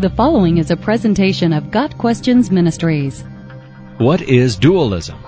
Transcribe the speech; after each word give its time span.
The 0.00 0.08
following 0.08 0.56
is 0.56 0.70
a 0.70 0.78
presentation 0.78 1.52
of 1.52 1.70
Got 1.70 1.98
Questions 1.98 2.50
Ministries. 2.50 3.22
What 3.98 4.22
is 4.22 4.56
dualism? 4.56 5.18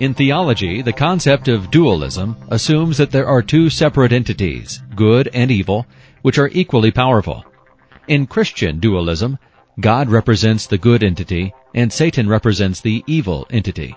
In 0.00 0.14
theology, 0.14 0.80
the 0.80 0.94
concept 0.94 1.48
of 1.48 1.70
dualism 1.70 2.38
assumes 2.48 2.96
that 2.96 3.10
there 3.10 3.26
are 3.26 3.42
two 3.42 3.68
separate 3.68 4.14
entities, 4.14 4.80
good 4.96 5.28
and 5.34 5.50
evil, 5.50 5.86
which 6.22 6.38
are 6.38 6.48
equally 6.54 6.90
powerful. 6.90 7.44
In 8.08 8.26
Christian 8.26 8.80
dualism, 8.80 9.38
God 9.78 10.08
represents 10.08 10.66
the 10.66 10.78
good 10.78 11.04
entity 11.04 11.52
and 11.74 11.92
Satan 11.92 12.26
represents 12.26 12.80
the 12.80 13.04
evil 13.06 13.46
entity. 13.50 13.94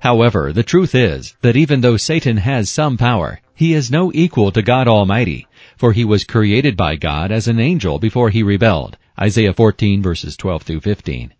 However, 0.00 0.54
the 0.54 0.62
truth 0.62 0.94
is 0.94 1.36
that 1.42 1.54
even 1.54 1.82
though 1.82 1.98
Satan 1.98 2.38
has 2.38 2.70
some 2.70 2.96
power, 2.96 3.40
he 3.54 3.74
is 3.74 3.90
no 3.90 4.10
equal 4.14 4.52
to 4.52 4.62
God 4.62 4.88
Almighty, 4.88 5.46
for 5.76 5.92
he 5.92 6.06
was 6.06 6.24
created 6.24 6.78
by 6.78 6.96
God 6.96 7.30
as 7.30 7.46
an 7.46 7.60
angel 7.60 7.98
before 7.98 8.30
he 8.30 8.42
rebelled. 8.42 8.96
Isaiah 9.20 9.54
14 9.54 10.02
verses 10.02 10.36
12 10.36 10.62
through 10.62 10.80
15. 10.80 11.34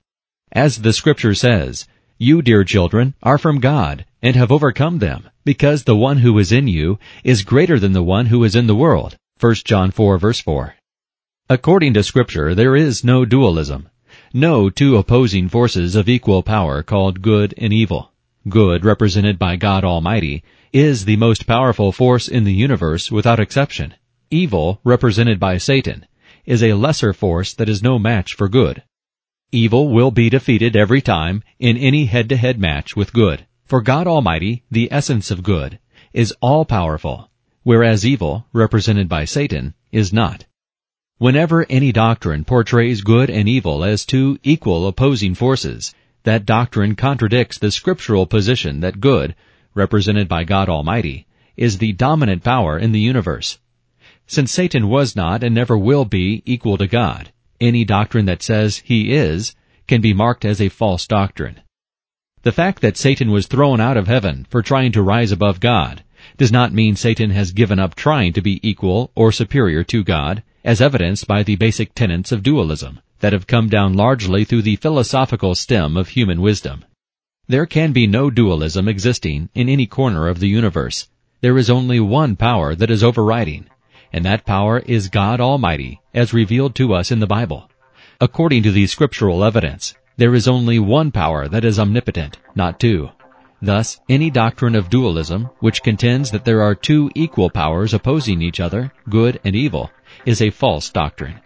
As 0.52 0.82
the 0.82 0.92
scripture 0.92 1.34
says, 1.34 1.88
you, 2.18 2.42
dear 2.42 2.62
children, 2.62 3.14
are 3.22 3.38
from 3.38 3.58
God, 3.58 4.04
and 4.22 4.36
have 4.36 4.52
overcome 4.52 5.00
them, 5.00 5.28
because 5.44 5.82
the 5.82 5.96
one 5.96 6.18
who 6.18 6.38
is 6.38 6.52
in 6.52 6.68
you 6.68 7.00
is 7.24 7.42
greater 7.42 7.78
than 7.80 7.92
the 7.92 8.04
one 8.04 8.26
who 8.26 8.44
is 8.44 8.54
in 8.54 8.68
the 8.68 8.76
world. 8.76 9.16
1 9.40 9.54
John 9.64 9.90
4 9.90 10.16
verse 10.18 10.38
4. 10.38 10.76
According 11.50 11.94
to 11.94 12.04
scripture, 12.04 12.54
there 12.54 12.76
is 12.76 13.02
no 13.02 13.24
dualism. 13.24 13.88
No 14.32 14.70
two 14.70 14.96
opposing 14.96 15.48
forces 15.48 15.96
of 15.96 16.08
equal 16.08 16.44
power 16.44 16.84
called 16.84 17.20
good 17.20 17.52
and 17.58 17.72
evil. 17.72 18.12
Good, 18.48 18.84
represented 18.84 19.38
by 19.38 19.56
God 19.56 19.84
Almighty, 19.84 20.44
is 20.72 21.04
the 21.04 21.16
most 21.16 21.46
powerful 21.48 21.90
force 21.90 22.28
in 22.28 22.44
the 22.44 22.54
universe 22.54 23.10
without 23.10 23.40
exception. 23.40 23.94
Evil, 24.30 24.80
represented 24.84 25.40
by 25.40 25.58
Satan, 25.58 26.06
is 26.46 26.62
a 26.62 26.74
lesser 26.74 27.12
force 27.12 27.54
that 27.54 27.68
is 27.68 27.82
no 27.82 27.98
match 27.98 28.34
for 28.34 28.48
good. 28.48 28.82
Evil 29.52 29.88
will 29.88 30.10
be 30.10 30.28
defeated 30.28 30.76
every 30.76 31.00
time 31.00 31.42
in 31.58 31.76
any 31.76 32.06
head-to-head 32.06 32.58
match 32.58 32.96
with 32.96 33.12
good. 33.12 33.46
For 33.64 33.80
God 33.80 34.06
Almighty, 34.06 34.62
the 34.70 34.88
essence 34.92 35.30
of 35.30 35.42
good, 35.42 35.78
is 36.12 36.34
all-powerful, 36.40 37.30
whereas 37.62 38.04
evil, 38.04 38.46
represented 38.52 39.08
by 39.08 39.24
Satan, 39.24 39.74
is 39.90 40.12
not. 40.12 40.44
Whenever 41.18 41.64
any 41.70 41.92
doctrine 41.92 42.44
portrays 42.44 43.00
good 43.00 43.30
and 43.30 43.48
evil 43.48 43.84
as 43.84 44.04
two 44.04 44.38
equal 44.42 44.86
opposing 44.86 45.34
forces, 45.34 45.94
that 46.24 46.44
doctrine 46.44 46.96
contradicts 46.96 47.58
the 47.58 47.70
scriptural 47.70 48.26
position 48.26 48.80
that 48.80 49.00
good, 49.00 49.34
represented 49.74 50.28
by 50.28 50.44
God 50.44 50.68
Almighty, 50.68 51.26
is 51.56 51.78
the 51.78 51.92
dominant 51.92 52.42
power 52.42 52.78
in 52.78 52.92
the 52.92 53.00
universe. 53.00 53.58
Since 54.26 54.52
Satan 54.52 54.88
was 54.88 55.14
not 55.14 55.42
and 55.42 55.54
never 55.54 55.76
will 55.76 56.04
be 56.04 56.42
equal 56.46 56.78
to 56.78 56.86
God, 56.86 57.30
any 57.60 57.84
doctrine 57.84 58.24
that 58.26 58.42
says 58.42 58.78
he 58.84 59.12
is 59.12 59.54
can 59.86 60.00
be 60.00 60.14
marked 60.14 60.44
as 60.44 60.60
a 60.60 60.68
false 60.68 61.06
doctrine. 61.06 61.60
The 62.42 62.52
fact 62.52 62.80
that 62.80 62.96
Satan 62.96 63.30
was 63.30 63.46
thrown 63.46 63.80
out 63.80 63.96
of 63.96 64.06
heaven 64.06 64.46
for 64.50 64.62
trying 64.62 64.92
to 64.92 65.02
rise 65.02 65.32
above 65.32 65.60
God 65.60 66.02
does 66.36 66.50
not 66.50 66.72
mean 66.72 66.96
Satan 66.96 67.30
has 67.30 67.52
given 67.52 67.78
up 67.78 67.94
trying 67.94 68.32
to 68.32 68.40
be 68.40 68.60
equal 68.66 69.10
or 69.14 69.30
superior 69.30 69.84
to 69.84 70.02
God, 70.02 70.42
as 70.64 70.80
evidenced 70.80 71.26
by 71.26 71.42
the 71.42 71.56
basic 71.56 71.94
tenets 71.94 72.32
of 72.32 72.42
dualism 72.42 73.00
that 73.20 73.32
have 73.32 73.46
come 73.46 73.68
down 73.68 73.94
largely 73.94 74.44
through 74.44 74.62
the 74.62 74.76
philosophical 74.76 75.54
stem 75.54 75.96
of 75.96 76.08
human 76.08 76.40
wisdom. 76.40 76.84
There 77.46 77.66
can 77.66 77.92
be 77.92 78.06
no 78.06 78.30
dualism 78.30 78.88
existing 78.88 79.50
in 79.54 79.68
any 79.68 79.86
corner 79.86 80.28
of 80.28 80.40
the 80.40 80.48
universe. 80.48 81.08
There 81.42 81.58
is 81.58 81.68
only 81.68 82.00
one 82.00 82.36
power 82.36 82.74
that 82.74 82.90
is 82.90 83.04
overriding, 83.04 83.66
and 84.14 84.24
that 84.24 84.46
power 84.46 84.78
is 84.78 85.08
God 85.08 85.40
Almighty, 85.40 86.00
as 86.14 86.32
revealed 86.32 86.76
to 86.76 86.94
us 86.94 87.10
in 87.10 87.18
the 87.18 87.26
Bible. 87.26 87.68
According 88.20 88.62
to 88.62 88.70
the 88.70 88.86
scriptural 88.86 89.42
evidence, 89.42 89.92
there 90.16 90.36
is 90.36 90.46
only 90.46 90.78
one 90.78 91.10
power 91.10 91.48
that 91.48 91.64
is 91.64 91.80
omnipotent, 91.80 92.38
not 92.54 92.78
two. 92.78 93.08
Thus, 93.60 94.00
any 94.08 94.30
doctrine 94.30 94.76
of 94.76 94.88
dualism, 94.88 95.50
which 95.58 95.82
contends 95.82 96.30
that 96.30 96.44
there 96.44 96.62
are 96.62 96.76
two 96.76 97.10
equal 97.16 97.50
powers 97.50 97.92
opposing 97.92 98.40
each 98.40 98.60
other, 98.60 98.92
good 99.08 99.40
and 99.44 99.56
evil, 99.56 99.90
is 100.24 100.40
a 100.40 100.50
false 100.50 100.90
doctrine. 100.90 101.40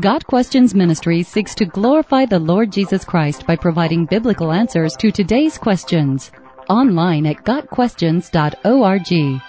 Got 0.00 0.26
Questions 0.26 0.74
Ministry 0.74 1.22
seeks 1.22 1.54
to 1.54 1.64
glorify 1.64 2.26
the 2.26 2.40
Lord 2.40 2.72
Jesus 2.72 3.04
Christ 3.04 3.46
by 3.46 3.54
providing 3.54 4.04
biblical 4.04 4.50
answers 4.50 4.96
to 4.96 5.12
today's 5.12 5.56
questions. 5.56 6.32
Online 6.68 7.24
at 7.26 7.44
GotQuestions.org. 7.44 9.40